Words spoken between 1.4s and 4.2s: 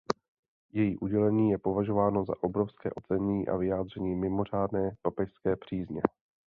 je považováno za obrovské ocenění a vyjádření